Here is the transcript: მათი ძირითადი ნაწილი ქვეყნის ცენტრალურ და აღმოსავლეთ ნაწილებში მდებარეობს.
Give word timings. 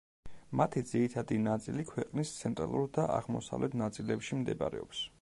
მათი 0.61 0.81
ძირითადი 0.91 1.37
ნაწილი 1.43 1.85
ქვეყნის 1.91 2.33
ცენტრალურ 2.39 2.91
და 2.99 3.07
აღმოსავლეთ 3.21 3.81
ნაწილებში 3.87 4.43
მდებარეობს. 4.45 5.09